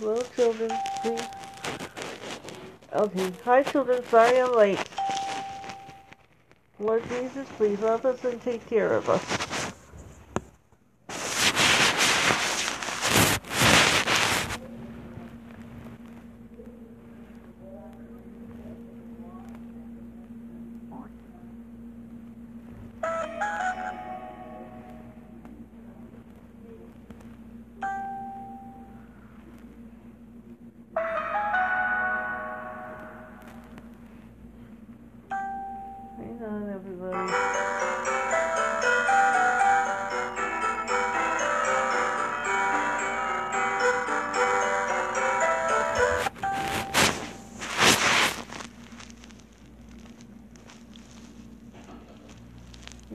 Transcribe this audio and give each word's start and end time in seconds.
Hello, 0.00 0.22
children, 0.34 0.72
please. 1.02 1.20
Okay. 2.94 3.32
Hi, 3.44 3.62
children. 3.64 4.02
Sorry 4.06 4.40
I'm 4.40 4.56
late. 4.56 4.78
Lord 6.78 7.06
Jesus, 7.10 7.46
please 7.58 7.78
love 7.80 8.06
us 8.06 8.24
and 8.24 8.42
take 8.42 8.66
care 8.66 8.94
of 8.94 9.10
us. 9.10 9.49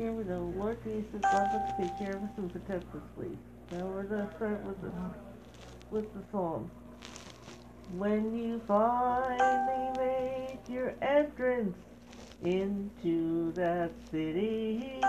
Here 0.06 0.14
we 0.14 0.24
go. 0.24 0.54
Lord 0.56 0.78
Jesus, 0.84 1.24
love 1.24 1.48
us, 1.50 1.72
take 1.80 1.98
care 1.98 2.16
of 2.16 2.22
us, 2.22 2.30
and 2.38 2.54
protect 2.54 2.84
us, 2.94 3.02
please. 3.18 3.38
Now 3.72 3.88
we're 3.88 4.04
gonna 4.04 4.32
start 4.36 4.64
with 4.64 4.80
the 4.84 4.92
with 5.90 6.14
the 6.14 6.20
song. 6.32 6.70
When 7.98 8.38
you 8.38 8.62
finally 8.68 9.98
make 9.98 10.60
your 10.70 10.94
entrance 11.02 11.76
into 12.44 13.52
that 13.54 13.94
city 14.12 15.02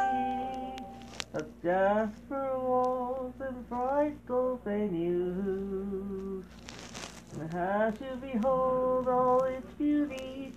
of 1.35 1.45
jasper 1.63 2.59
walls 2.59 3.35
and 3.41 3.69
bright 3.69 4.27
gold 4.27 4.65
venues, 4.65 6.45
and 7.39 7.55
as 7.55 7.93
you 8.01 8.17
behold 8.17 9.09
all 9.09 9.45
its 9.45 9.71
beauty 9.75 10.55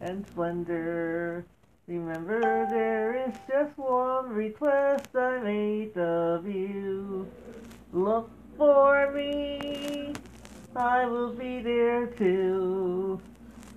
and 0.00 0.26
splendor, 0.28 1.44
remember 1.86 2.40
there 2.70 3.28
is 3.28 3.34
just 3.48 3.76
one 3.76 4.30
request 4.30 5.14
I 5.14 5.38
made 5.40 5.96
of 5.98 6.46
you. 6.46 7.28
Look 7.92 8.30
for 8.56 9.12
me, 9.12 10.12
I 10.74 11.04
will 11.06 11.32
be 11.34 11.60
there 11.60 12.06
too. 12.06 13.20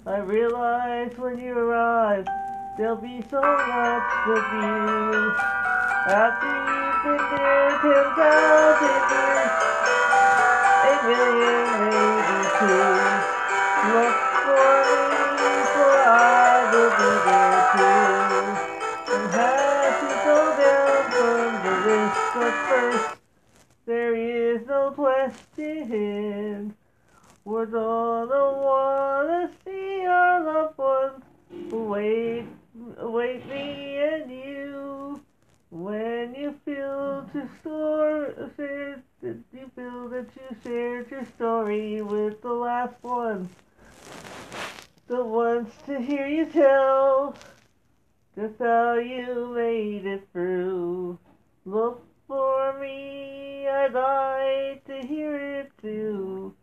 I 0.05 0.19
realize 0.19 1.17
when 1.17 1.37
you 1.37 1.51
arrive, 1.57 2.25
there'll 2.77 2.95
be 2.95 3.21
so 3.29 3.41
much 3.41 4.07
to 4.25 4.33
view. 4.51 5.33
After 6.07 6.47
you've 6.47 7.03
been 7.03 7.23
there 7.35 7.69
ten 7.83 8.07
thousand 8.15 9.03
years, 9.11 9.51
a 10.87 10.93
million, 11.03 11.67
maybe 11.83 12.39
two. 12.57 12.87
Look 13.91 14.15
for 14.47 14.76
is 24.87 24.97
no 24.97 25.03
question. 25.03 26.75
We're 27.43 27.65
gonna 27.65 28.27
wanna 28.27 29.49
see 29.65 30.05
our 30.05 30.43
loved 30.43 30.77
ones 30.77 31.23
wait, 31.71 32.45
wait 32.99 33.47
me 33.47 33.97
and 33.97 34.31
you. 34.31 35.21
When 35.69 36.35
you 36.35 36.55
feel 36.63 37.29
to 37.33 37.49
store, 37.59 38.33
share, 38.55 39.03
did 39.21 39.43
you 39.53 39.71
feel 39.75 40.09
that 40.09 40.27
you 40.35 40.55
shared 40.63 41.11
your 41.11 41.25
story 41.25 42.01
with 42.01 42.41
the 42.41 42.53
last 42.53 43.01
ones? 43.03 43.49
The 45.07 45.23
ones 45.23 45.71
to 45.85 45.99
hear 45.99 46.27
you 46.27 46.45
tell 46.45 47.35
just 48.35 48.59
how 48.59 48.95
you 48.95 49.51
made 49.55 50.05
it 50.05 50.27
through. 50.31 51.17
Look 51.65 52.06
for 52.27 52.77
me, 52.79 53.67
I'd 53.67 53.93
like 53.93 54.85
to 54.85 55.07
hear 55.07 55.59
it 55.59 55.71
too. 55.81 56.53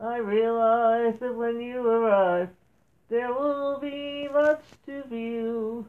I 0.00 0.16
realize 0.18 1.14
that 1.20 1.34
when 1.34 1.60
you 1.60 1.86
arrive, 1.86 2.48
there 3.08 3.32
will 3.32 3.78
be 3.78 4.28
much 4.32 4.62
to 4.86 5.02
view. 5.04 5.88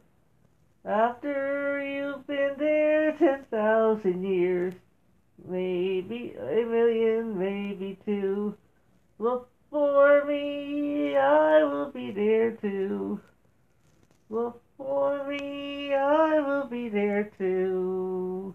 After 0.84 1.82
you've 1.82 2.26
been 2.26 2.56
there 2.58 3.12
ten 3.12 3.44
thousand 3.50 4.24
years, 4.24 4.74
maybe 5.48 6.34
a 6.38 6.66
million, 6.66 7.38
maybe 7.38 7.98
two. 8.04 8.54
Look 9.18 9.48
for 9.70 10.24
me, 10.26 11.16
I 11.16 11.64
will 11.64 11.90
be 11.90 12.10
there 12.10 12.52
too. 12.52 13.20
Look 14.28 14.60
for 14.76 15.26
me, 15.26 15.94
I 15.94 16.40
will 16.40 16.66
be 16.66 16.88
there 16.88 17.30
too. 17.38 18.54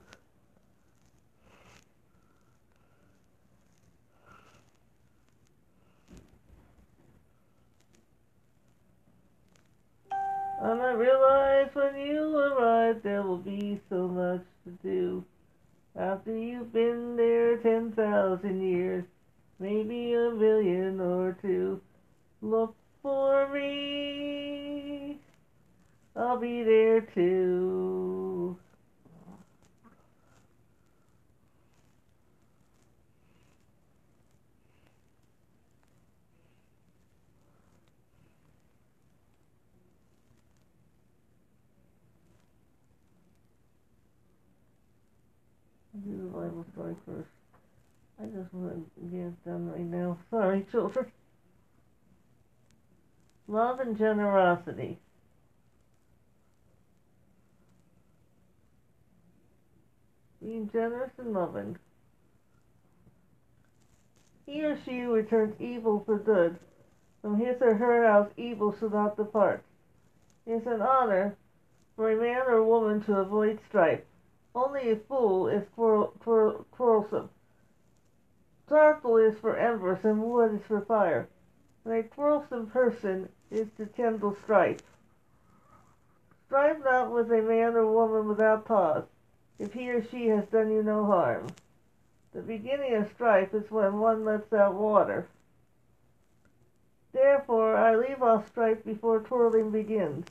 And 10.69 10.83
I 10.83 10.91
realize 10.91 11.69
when 11.73 11.97
you 11.97 12.37
arrive 12.37 13.01
there 13.01 13.23
will 13.23 13.39
be 13.39 13.81
so 13.89 14.07
much 14.07 14.43
to 14.65 14.71
do. 14.83 15.25
After 15.95 16.37
you've 16.37 16.71
been 16.71 17.15
there 17.15 17.57
ten 17.57 17.91
thousand 17.93 18.61
years, 18.61 19.03
maybe 19.59 20.13
a 20.13 20.29
million 20.29 21.01
or 21.01 21.35
two. 21.41 21.81
Look 22.43 22.75
for 23.01 23.51
me. 23.51 25.17
I'll 26.15 26.37
be 26.39 26.61
there 26.63 27.01
too. 27.01 28.55
I'll 45.95 46.01
do 46.01 46.31
Bible. 46.89 47.25
I 48.21 48.25
just 48.25 48.53
want 48.53 48.85
to 48.95 49.01
get 49.05 49.45
done 49.45 49.71
right 49.71 49.79
now. 49.79 50.17
Sorry, 50.29 50.65
children. 50.71 51.05
Love 53.47 53.79
and 53.79 53.97
generosity. 53.97 54.99
Being 60.41 60.69
generous 60.71 61.11
and 61.17 61.33
loving. 61.33 61.77
He 64.45 64.63
or 64.63 64.77
she 64.85 65.01
returns 65.01 65.55
evil 65.59 66.03
for 66.05 66.17
good. 66.17 66.57
From 67.21 67.39
his 67.39 67.55
or 67.61 67.75
her 67.75 68.07
house 68.07 68.29
evil 68.37 68.75
shall 68.79 68.89
not 68.89 69.17
depart. 69.17 69.63
It 70.45 70.53
is 70.53 70.67
an 70.67 70.81
honor 70.81 71.35
for 71.95 72.11
a 72.11 72.15
man 72.15 72.43
or 72.47 72.63
woman 72.63 73.03
to 73.03 73.17
avoid 73.17 73.59
strife. 73.67 73.99
Only 74.61 74.91
a 74.91 74.97
fool 74.97 75.47
is 75.47 75.65
quarrel, 75.73 76.13
quarrel, 76.19 76.65
quarrelsome. 76.71 77.29
Charcoal 78.67 79.15
is 79.15 79.39
for 79.39 79.55
embers 79.55 80.03
and 80.03 80.21
wood 80.21 80.53
is 80.53 80.67
for 80.67 80.81
fire. 80.81 81.29
And 81.85 81.93
a 81.93 82.03
quarrelsome 82.03 82.67
person 82.67 83.29
is 83.49 83.69
to 83.77 83.85
kindle 83.85 84.35
strife. 84.43 84.81
Strive 86.45 86.83
not 86.83 87.09
with 87.09 87.31
a 87.31 87.41
man 87.41 87.75
or 87.75 87.87
woman 87.89 88.27
without 88.27 88.65
cause, 88.65 89.05
if 89.59 89.71
he 89.71 89.89
or 89.91 90.03
she 90.03 90.27
has 90.27 90.45
done 90.47 90.69
you 90.69 90.83
no 90.83 91.05
harm. 91.05 91.47
The 92.33 92.41
beginning 92.41 92.95
of 92.95 93.09
strife 93.13 93.53
is 93.53 93.71
when 93.71 93.99
one 93.99 94.25
lets 94.25 94.51
out 94.51 94.75
water. 94.75 95.29
Therefore 97.13 97.77
I 97.77 97.95
leave 97.95 98.21
off 98.21 98.49
strife 98.49 98.83
before 98.83 99.21
quarreling 99.21 99.71
begins. 99.71 100.27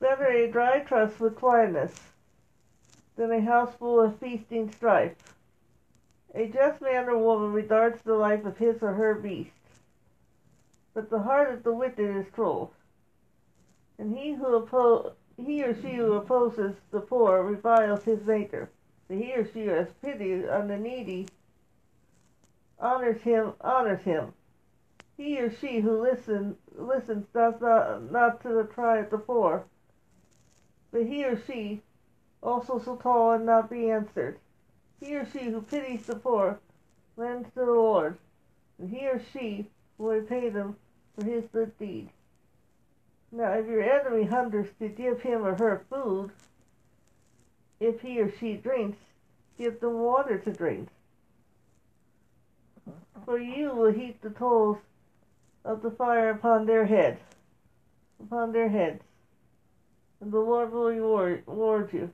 Better 0.00 0.28
a 0.28 0.50
dry 0.50 0.80
crust 0.80 1.20
with 1.20 1.36
quietness 1.36 1.92
than 3.16 3.30
a 3.30 3.40
house 3.40 3.74
full 3.78 4.00
of 4.00 4.18
feasting 4.18 4.70
strife. 4.72 5.16
A 6.34 6.46
just 6.46 6.80
man 6.80 7.08
or 7.08 7.18
woman 7.18 7.52
regards 7.52 8.00
the 8.02 8.14
life 8.14 8.44
of 8.44 8.56
his 8.56 8.82
or 8.82 8.94
her 8.94 9.14
beast, 9.14 9.50
but 10.94 11.10
the 11.10 11.20
heart 11.20 11.52
of 11.52 11.62
the 11.62 11.74
wicked 11.74 12.16
is 12.16 12.26
cruel. 12.32 12.72
And 13.98 14.16
he 14.16 14.32
who 14.32 14.60
oppo- 14.60 15.12
he 15.36 15.62
or 15.62 15.74
she 15.74 15.94
who 15.94 16.14
opposes 16.14 16.74
the 16.90 17.00
poor 17.00 17.42
reviles 17.42 18.04
his 18.04 18.24
maker. 18.24 18.70
The 19.08 19.16
he 19.16 19.34
or 19.34 19.44
she 19.52 19.66
who 19.66 19.70
has 19.70 19.88
pity 20.00 20.48
on 20.48 20.68
the 20.68 20.78
needy 20.78 21.28
honors 22.78 23.20
him 23.22 23.52
honors 23.60 24.02
him. 24.02 24.32
He 25.16 25.38
or 25.38 25.50
she 25.50 25.80
who 25.80 26.02
listens 26.02 26.56
listens 26.74 27.26
does 27.34 27.60
not 27.60 28.10
not 28.10 28.40
to 28.42 28.48
the 28.48 28.64
cry 28.64 28.98
of 28.98 29.10
the 29.10 29.18
poor, 29.18 29.64
but 30.90 31.06
he 31.06 31.24
or 31.24 31.40
she 31.46 31.82
also 32.42 32.78
so 32.78 32.96
tall 32.96 33.32
and 33.32 33.46
not 33.46 33.70
be 33.70 33.90
answered. 33.90 34.38
He 35.00 35.16
or 35.16 35.26
she 35.26 35.44
who 35.50 35.62
pities 35.62 36.06
the 36.06 36.16
poor 36.16 36.58
lends 37.16 37.48
to 37.50 37.60
the 37.60 37.66
Lord, 37.66 38.18
and 38.78 38.90
he 38.90 39.06
or 39.06 39.20
she 39.32 39.68
will 39.98 40.14
repay 40.14 40.48
them 40.48 40.76
for 41.14 41.24
his 41.24 41.44
good 41.52 41.76
deed. 41.78 42.08
Now, 43.30 43.52
if 43.52 43.66
your 43.66 43.82
enemy 43.82 44.24
hungers 44.24 44.68
to 44.78 44.88
give 44.88 45.22
him 45.22 45.44
or 45.44 45.54
her 45.54 45.84
food, 45.88 46.30
if 47.80 48.00
he 48.00 48.20
or 48.20 48.30
she 48.38 48.54
drinks, 48.54 48.98
give 49.58 49.80
them 49.80 50.00
water 50.00 50.38
to 50.38 50.52
drink. 50.52 50.88
For 53.24 53.38
you 53.38 53.74
will 53.74 53.92
heap 53.92 54.20
the 54.20 54.30
coals 54.30 54.78
of 55.64 55.82
the 55.82 55.90
fire 55.90 56.30
upon 56.30 56.66
their 56.66 56.86
heads, 56.86 57.20
upon 58.20 58.52
their 58.52 58.68
heads, 58.68 59.02
and 60.20 60.32
the 60.32 60.40
Lord 60.40 60.72
will 60.72 60.88
reward, 60.88 61.44
reward 61.46 61.92
you. 61.92 62.10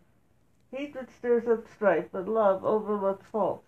Hatred 0.71 1.09
stirs 1.17 1.49
up 1.49 1.65
strife, 1.75 2.07
but 2.13 2.29
love 2.29 2.65
overlooks 2.65 3.27
faults. 3.33 3.67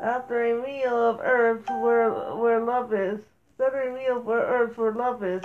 After 0.00 0.42
a 0.42 0.62
meal 0.62 0.94
of 0.94 1.20
herbs 1.20 1.68
where 1.68 2.10
where 2.36 2.60
love 2.60 2.92
is, 2.92 3.20
better 3.58 3.80
a 3.80 3.92
meal 3.92 4.20
where 4.20 4.46
herbs 4.46 4.76
where 4.76 4.92
love 4.92 5.24
is, 5.24 5.42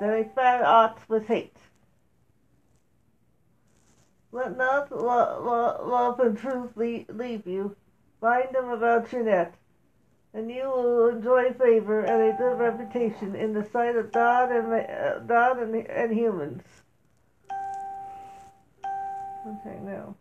than 0.00 0.10
a 0.10 0.24
fat 0.24 0.62
ox 0.62 1.08
with 1.08 1.26
hate. 1.26 1.56
Let 4.32 4.56
not 4.56 4.90
lo- 4.90 5.40
lo- 5.44 5.88
love 5.88 6.18
and 6.18 6.36
truth 6.36 6.76
leave 6.76 7.46
you. 7.46 7.76
Bind 8.20 8.54
them 8.54 8.70
about 8.70 9.12
your 9.12 9.22
neck, 9.22 9.54
and 10.32 10.50
you 10.50 10.64
will 10.64 11.08
enjoy 11.08 11.52
favor 11.52 12.00
and 12.00 12.22
a 12.22 12.36
good 12.36 12.58
reputation 12.58 13.36
in 13.36 13.52
the 13.52 13.64
sight 13.70 13.94
of 13.94 14.10
God 14.10 14.50
and 14.50 14.72
uh, 14.72 15.20
God 15.20 15.60
and, 15.60 15.74
and 15.74 16.12
humans. 16.12 16.62
Okay, 19.46 19.78
now. 19.82 20.16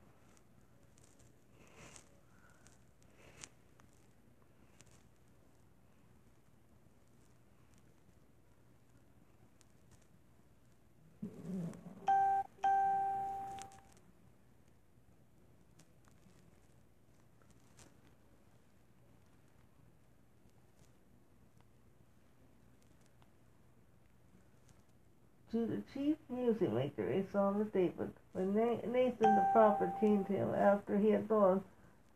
To 25.54 25.68
the 25.68 25.84
chief 25.94 26.16
music 26.32 26.74
maker, 26.74 27.08
a 27.08 27.24
song 27.32 27.62
of 27.62 27.72
David. 27.72 28.10
When 28.32 28.56
Nathan 28.56 29.36
the 29.36 29.46
prophet 29.54 29.90
came 30.00 30.26
to 30.26 30.34
him 30.34 30.56
after 30.56 30.98
he 30.98 31.12
had 31.12 31.28
gone 31.28 31.62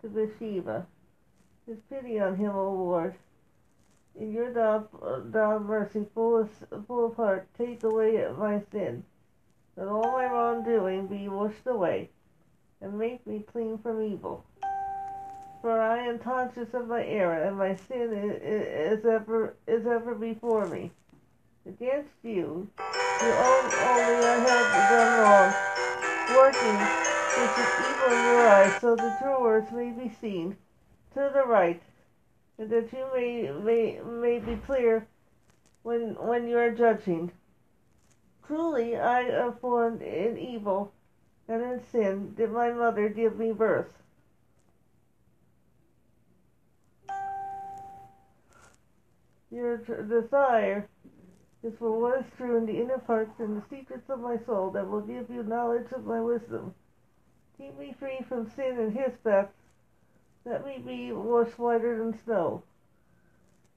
to 0.02 0.10
Bathsheba, 0.10 0.88
his 1.68 1.78
pity 1.88 2.20
on 2.20 2.36
him, 2.36 2.56
O 2.56 2.74
Lord. 2.74 3.14
In 4.20 4.34
your 4.34 4.52
thou, 4.52 4.88
thou 5.26 5.60
mercy, 5.60 6.08
full 6.16 6.40
of, 6.40 6.50
full 6.88 7.06
of 7.06 7.16
heart, 7.16 7.48
take 7.56 7.84
away 7.84 8.28
my 8.36 8.64
sin, 8.72 9.04
that 9.76 9.88
all 9.88 10.12
my 10.14 10.26
wrongdoing 10.26 11.06
be 11.06 11.28
washed 11.28 11.68
away, 11.68 12.10
and 12.82 12.98
make 12.98 13.28
me 13.28 13.46
clean 13.52 13.78
from 13.78 14.02
evil. 14.02 14.44
For 15.62 15.80
I 15.80 16.00
am 16.08 16.18
conscious 16.18 16.74
of 16.74 16.88
my 16.88 17.06
error, 17.06 17.44
and 17.44 17.56
my 17.56 17.76
sin 17.76 18.14
is, 18.14 19.00
is 19.00 19.06
ever 19.06 19.54
is 19.68 19.86
ever 19.86 20.16
before 20.16 20.66
me. 20.66 20.90
Against 21.68 22.14
you, 22.24 22.70
you 22.80 23.28
only 23.28 23.76
I 23.76 24.40
have 24.40 24.90
done 24.90 25.20
wrong, 25.20 25.52
working 26.34 26.80
which 27.42 27.58
is 27.60 27.72
evil 27.92 28.08
in 28.08 28.24
your 28.24 28.48
eyes, 28.48 28.82
so 28.82 28.96
the 28.96 29.18
your 29.22 29.42
words 29.42 29.72
may 29.74 29.92
be 29.92 30.10
seen 30.22 30.56
to 31.14 31.30
the 31.34 31.44
right, 31.46 31.82
and 32.58 32.70
that 32.70 32.94
you 32.94 33.06
may 33.14 33.52
may 33.52 34.00
may 34.00 34.40
be 34.40 34.56
clear 34.66 35.08
when 35.84 36.16
when 36.16 36.48
you 36.48 36.58
are 36.58 36.72
judging. 36.72 37.32
Truly 38.46 38.96
I 38.96 39.24
have 39.24 39.60
formed 39.60 40.02
in 40.02 40.38
evil, 40.38 40.94
and 41.50 41.62
in 41.62 41.82
sin 41.92 42.34
did 42.38 42.50
my 42.50 42.72
mother 42.72 43.10
give 43.10 43.38
me 43.38 43.52
birth. 43.52 43.92
Your 49.52 49.78
desire 49.78 50.88
is 51.64 51.74
for 51.80 52.00
what 52.00 52.20
is 52.20 52.26
true 52.38 52.58
in 52.58 52.66
the 52.66 52.80
inner 52.80 53.00
parts 53.00 53.40
and 53.40 53.58
the 53.58 53.66
secrets 53.70 54.10
of 54.10 54.20
my 54.20 54.38
soul 54.46 54.70
that 54.72 54.88
will 54.88 55.02
give 55.02 55.30
you 55.30 55.44
knowledge 55.44 55.92
of 55.92 56.06
my 56.06 56.22
wisdom. 56.22 56.74
Keep 57.58 57.80
me 57.80 57.96
free 58.00 58.20
from 58.28 58.52
sin 58.56 58.78
and 58.78 58.94
depths. 59.24 59.54
Let 60.46 60.66
me 60.66 60.78
be 60.78 61.12
washed 61.12 61.58
whiter 61.58 61.98
than 61.98 62.18
snow. 62.24 62.64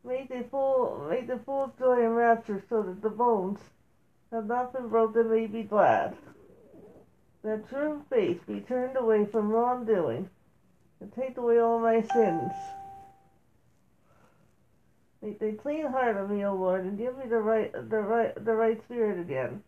Make 0.04 0.28
the 0.28 0.44
full, 0.50 1.06
make 1.10 1.26
the 1.26 1.38
full 1.38 1.72
joy 1.78 2.04
and 2.04 2.16
rapture 2.16 2.62
so 2.68 2.82
that 2.82 3.02
the 3.02 3.10
bones 3.10 3.58
have 4.30 4.46
not 4.46 4.72
been 4.72 4.88
broken 4.88 5.30
may 5.30 5.46
be 5.46 5.62
glad. 5.62 6.16
That 7.42 7.68
true 7.68 8.04
faith 8.10 8.46
be 8.46 8.60
turned 8.60 8.96
away 8.96 9.24
from 9.24 9.50
wrongdoing 9.50 10.28
and 11.00 11.12
take 11.14 11.38
away 11.38 11.58
all 11.58 11.80
my 11.80 12.02
sins. 12.02 12.52
Make 15.22 15.43
a 15.43 15.52
clean 15.52 15.87
heart 15.87 16.17
of 16.17 16.31
me, 16.31 16.44
O 16.46 16.55
Lord, 16.55 16.84
and 16.84 16.96
give 16.96 17.17
me 17.19 17.26
the 17.28 17.40
right, 17.40 17.72
the 17.72 18.00
right, 18.00 18.44
the 18.44 18.55
right 18.55 18.82
spirit 18.84 19.20
again. 19.20 19.62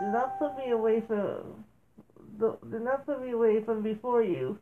Do 0.00 0.06
not 0.06 0.38
put 0.38 0.56
me 0.56 0.70
away 0.70 1.00
from, 1.00 1.64
do 2.38 2.58
not 2.80 3.06
put 3.06 3.22
me 3.22 3.30
away 3.30 3.62
from 3.62 3.82
before 3.82 4.22
you, 4.22 4.58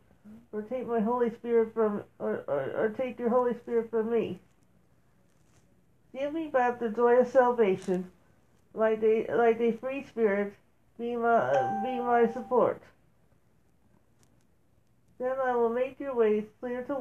or 0.52 0.60
take 0.62 0.86
my 0.86 1.00
Holy 1.00 1.30
Spirit 1.30 1.72
from, 1.72 2.02
or, 2.18 2.44
or, 2.46 2.72
or 2.76 2.88
take 2.90 3.18
your 3.18 3.30
Holy 3.30 3.54
Spirit 3.54 3.90
from 3.90 4.10
me. 4.10 4.38
Give 6.12 6.34
me 6.34 6.48
back 6.48 6.80
the 6.80 6.90
joy 6.90 7.20
of 7.20 7.28
salvation, 7.28 8.10
like 8.74 9.02
a 9.02 9.26
like 9.32 9.60
a 9.60 9.72
free 9.72 10.04
spirit, 10.04 10.52
be 10.98 11.16
my 11.16 11.80
be 11.84 11.98
my 12.00 12.26
support. 12.32 12.82
Then 15.18 15.36
I 15.44 15.54
will 15.54 15.70
make 15.70 16.00
your 16.00 16.14
ways 16.14 16.44
clear 16.60 16.82
to 16.82 16.94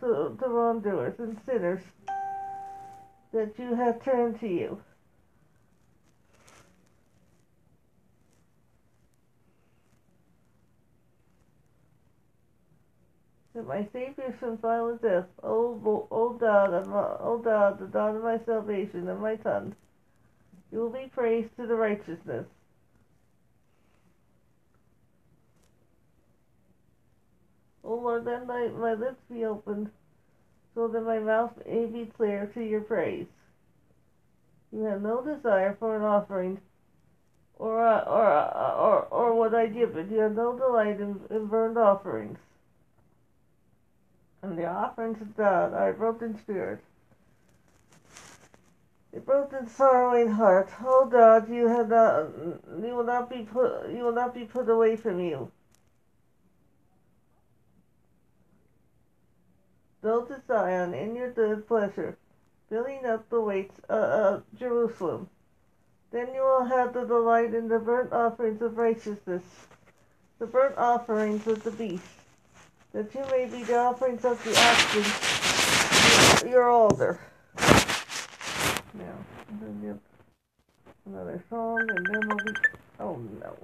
to, 0.00 0.36
to 0.40 0.48
wrongdoers 0.48 1.14
and 1.20 1.38
sinners 1.46 1.82
that 3.36 3.52
you 3.58 3.74
have 3.74 4.02
turned 4.02 4.40
to 4.40 4.48
you. 4.48 4.80
That 13.54 13.66
my 13.66 13.86
Savior 13.92 14.34
from 14.40 14.56
violent 14.56 15.02
death, 15.02 15.26
O, 15.42 16.06
o 16.10 16.30
God, 16.30 16.88
O 17.20 17.38
God, 17.44 17.78
the 17.78 17.84
God 17.86 18.16
of 18.16 18.22
my 18.22 18.40
salvation 18.46 19.06
and 19.06 19.20
my 19.20 19.36
tongue, 19.36 19.74
you 20.72 20.78
will 20.78 20.90
be 20.90 21.10
praised 21.14 21.54
to 21.56 21.66
the 21.66 21.74
righteousness. 21.74 22.46
O 27.84 27.96
Lord, 27.96 28.24
let 28.24 28.46
my, 28.46 28.68
my 28.68 28.94
lips 28.94 29.20
be 29.30 29.44
opened 29.44 29.90
so 30.76 30.86
that 30.88 31.00
my 31.00 31.18
mouth 31.18 31.52
may 31.66 31.86
be 31.86 32.04
clear 32.04 32.50
to 32.52 32.60
your 32.62 32.82
praise. 32.82 33.26
You 34.70 34.84
have 34.84 35.00
no 35.00 35.24
desire 35.24 35.74
for 35.80 35.96
an 35.96 36.02
offering 36.02 36.60
or, 37.58 37.82
or, 37.82 38.54
or, 38.54 39.02
or 39.04 39.34
what 39.34 39.54
I 39.54 39.68
give 39.68 39.96
it. 39.96 40.10
You 40.10 40.18
have 40.18 40.36
no 40.36 40.56
delight 40.56 41.00
in, 41.00 41.18
in 41.30 41.46
burnt 41.46 41.78
offerings. 41.78 42.38
And 44.42 44.58
the 44.58 44.66
offerings 44.66 45.22
of 45.22 45.34
God 45.34 45.72
are 45.72 45.90
a 45.90 45.94
broken 45.94 46.38
spirit, 46.38 46.80
a 49.16 49.20
broken, 49.20 49.66
sorrowing 49.66 50.30
heart. 50.30 50.68
Oh 50.84 51.06
God, 51.10 51.50
you 51.50 51.68
have 51.68 51.88
not, 51.88 52.28
you 52.82 52.94
will 52.94 53.04
not 53.04 53.30
be 53.30 53.48
put, 53.50 53.88
you 53.90 54.04
will 54.04 54.12
not 54.14 54.34
be 54.34 54.44
put 54.44 54.68
away 54.68 54.94
from 54.96 55.20
you. 55.20 55.50
Go 60.06 60.22
to 60.22 60.40
Zion 60.46 60.94
in 60.94 61.16
your 61.16 61.32
good 61.32 61.66
pleasure, 61.66 62.16
filling 62.70 63.04
up 63.04 63.28
the 63.28 63.40
weights 63.40 63.80
of 63.88 64.44
Jerusalem. 64.56 65.28
Then 66.12 66.32
you 66.32 66.42
will 66.42 66.64
have 66.64 66.94
the 66.94 67.04
delight 67.04 67.54
in 67.54 67.66
the 67.66 67.80
burnt 67.80 68.12
offerings 68.12 68.62
of 68.62 68.78
righteousness, 68.78 69.42
the 70.38 70.46
burnt 70.46 70.78
offerings 70.78 71.48
of 71.48 71.64
the 71.64 71.72
beast, 71.72 72.04
that 72.92 73.12
you 73.16 73.24
may 73.32 73.46
be 73.46 73.64
the 73.64 73.78
offerings 73.78 74.24
of 74.24 74.40
the 74.44 74.56
oxen, 74.56 75.02
your 76.52 76.70
altar. 76.70 77.18
Now, 78.94 79.18
another 81.04 81.42
song, 81.50 81.80
and 81.80 82.06
then 82.06 82.28
we'll 82.28 82.36
be. 82.44 82.52
Oh 83.00 83.16
no. 83.40 83.56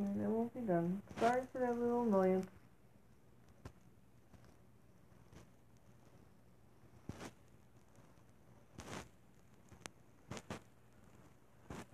And 0.00 0.18
then 0.18 0.32
we'll 0.34 0.50
be 0.54 0.60
done. 0.60 1.02
Sorry 1.18 1.42
for 1.52 1.58
that 1.58 1.78
little 1.78 2.04
annoyance. 2.04 2.46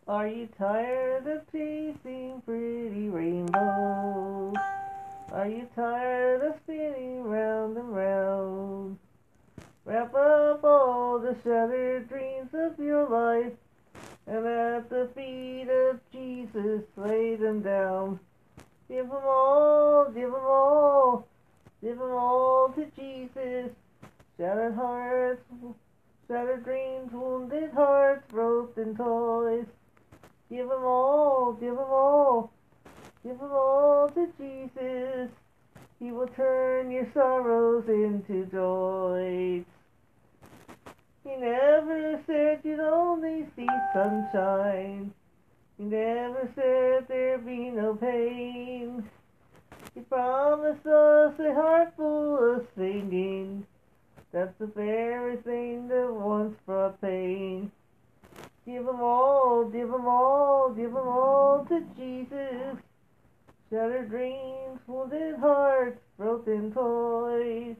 Are 0.07 0.29
you 0.29 0.49
tired 0.57 1.27
of 1.27 1.51
chasing 1.51 2.41
pretty 2.47 3.09
rainbows? 3.09 4.55
Are 5.33 5.49
you 5.49 5.69
tired 5.75 6.43
of 6.43 6.55
spinning 6.63 7.25
round 7.25 7.77
and 7.77 7.97
round? 7.97 8.99
Wrap 9.85 10.15
up 10.15 10.63
all 10.63 11.19
the 11.19 11.35
shattered 11.43 12.09
dreams 12.09 12.51
of 12.55 12.79
your 12.79 13.09
life 13.09 13.53
and 14.27 14.47
at 14.47 14.91
the 14.91 15.09
feet 15.15 15.69
of 15.69 16.01
Jesus 16.13 16.83
lay 16.97 17.37
them 17.37 17.63
down. 17.63 18.19
Give 18.89 19.09
them 19.09 19.23
all, 19.25 20.07
give 20.07 20.31
them 20.31 20.45
all, 20.45 21.29
give 21.83 21.99
them 21.99 22.11
all 22.11 22.73
to 22.75 22.87
Jesus. 22.97 23.71
Shattered 24.37 24.75
hearts, 24.75 25.43
shattered 26.29 26.65
dreams, 26.65 27.11
wounded 27.13 27.71
hearts, 27.73 28.31
broken 28.31 28.97
toys. 28.97 29.67
Give 30.51 30.69
them 30.69 30.85
all, 30.85 31.53
give 31.55 31.75
them 31.75 31.79
all, 31.79 32.53
give 33.25 33.39
them 33.39 33.51
all 33.51 34.09
to 34.09 34.29
Jesus. 34.39 35.31
He 35.99 36.13
will 36.13 36.29
turn 36.29 36.91
your 36.91 37.09
sorrows 37.15 37.89
into 37.89 38.47
joy. 38.47 39.65
He 41.27 41.35
never 41.35 42.21
said 42.25 42.61
you'd 42.63 42.79
only 42.79 43.47
see 43.57 43.67
sunshine. 43.93 45.13
He 45.77 45.83
never 45.85 46.49
said 46.55 47.09
there'd 47.09 47.45
be 47.45 47.71
no 47.71 47.97
pain. 47.97 49.11
He 49.93 50.03
promised 50.03 50.87
us 50.87 51.35
a 51.41 51.53
heart 51.53 51.95
full 51.97 52.55
of 52.55 52.69
singing. 52.77 53.67
That's 54.31 54.57
the 54.61 54.67
very 54.67 55.39
thing 55.39 55.89
that 55.89 56.13
once 56.13 56.57
brought 56.65 57.01
pain. 57.01 57.73
Give 58.65 58.87
'em 58.87 59.01
all, 59.01 59.65
give 59.65 59.93
'em 59.93 60.07
all, 60.07 60.71
give 60.71 60.95
'em 60.95 61.09
all 61.09 61.65
to 61.65 61.81
Jesus. 61.97 62.79
Shattered 63.69 64.11
dreams, 64.11 64.79
wounded 64.87 65.37
hearts, 65.37 66.01
broken 66.17 66.73
toys. 66.73 67.77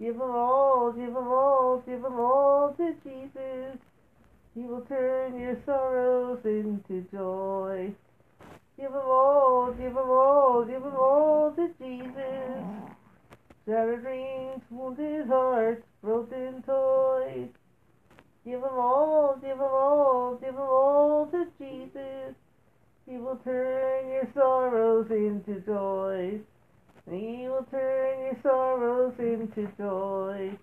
Give 0.00 0.14
'em 0.14 0.30
all, 0.30 0.92
give 0.92 1.14
'em 1.14 1.28
all, 1.28 1.82
give 1.84 2.02
'em 2.02 2.18
all 2.18 2.72
to 2.78 2.94
Jesus. 3.04 3.78
He 4.54 4.62
will 4.62 4.80
turn 4.86 5.38
your 5.38 5.58
sorrows 5.66 6.40
into 6.46 7.02
joy. 7.12 7.92
Give 8.78 8.94
'em 8.94 9.06
all, 9.06 9.72
give 9.72 9.94
'em 9.94 10.10
all, 10.10 10.64
give 10.64 10.86
'em 10.86 10.96
all 10.96 11.52
to 11.52 11.68
Jesus. 11.78 12.64
Shattered 13.66 14.00
dreams, 14.00 14.62
wounded 14.70 15.26
hearts, 15.26 15.84
broken 16.02 16.62
toys. 16.62 17.50
Give 18.42 18.64
'em 18.64 18.78
all, 18.78 19.36
give 19.36 19.60
'em 19.60 19.60
all, 19.60 20.36
give 20.36 20.56
'em 20.56 20.62
all 20.62 21.26
to 21.26 21.46
Jesus. 21.58 22.34
He 23.04 23.18
will 23.18 23.36
turn 23.44 24.08
your 24.08 24.28
sorrows 24.32 25.10
into 25.10 25.60
joy. 25.60 26.40
He 27.10 27.48
will 27.48 27.66
turn 27.72 28.20
your 28.20 28.36
sorrows 28.40 29.14
into 29.18 29.66
joy. 29.76 30.56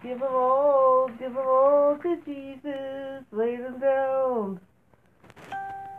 Give 0.00 0.22
'em 0.22 0.28
all, 0.32 1.08
give 1.08 1.36
'em 1.36 1.46
all 1.46 1.98
to 1.98 2.16
Jesus. 2.24 3.24
Lay 3.32 3.56
them 3.56 3.80
down. 3.80 4.60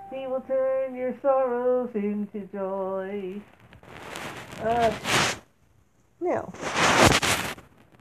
He 0.10 0.26
will 0.26 0.42
turn 0.42 0.96
your 0.96 1.14
sorrows 1.22 1.90
into 1.94 2.48
joy. 2.54 3.42
Uh, 4.62 4.94
now, 6.22 6.54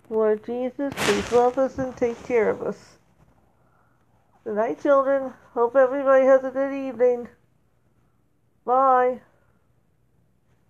Lord 0.08 0.44
Jesus, 0.44 0.94
please 0.96 1.32
love 1.32 1.58
us 1.58 1.78
and 1.78 1.96
take 1.96 2.22
care 2.24 2.48
of 2.48 2.62
us. 2.62 2.98
Good 4.44 4.56
night, 4.56 4.80
children. 4.80 5.32
Hope 5.54 5.74
everybody 5.74 6.24
has 6.26 6.44
a 6.44 6.50
good 6.50 6.72
evening. 6.72 7.28
Bye. 8.64 9.20